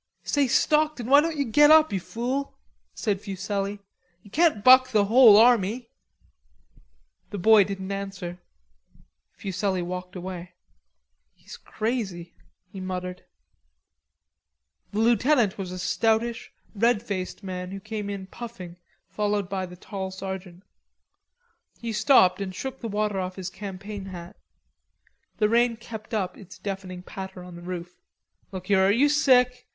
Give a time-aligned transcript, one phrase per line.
[0.23, 2.57] "Say, Stockton, why don't you get up, you fool?"'
[2.95, 3.77] said Fuselli.
[4.23, 5.91] "You can't buck the whole army."
[7.29, 8.39] The boy didn't answer.
[9.33, 10.53] Fuselli walked away.
[11.35, 12.33] "He's crazy,"
[12.67, 13.23] he muttered.
[14.91, 18.77] The lieutenant was a stoutish red faced man who came in puffing
[19.07, 20.63] followed by the tall sergeant.
[21.79, 24.35] He stopped and shook the water off his Campaign hat.
[25.37, 28.01] The rain kept up its deafening patter on the roof.
[28.51, 29.67] "Look here, are you sick?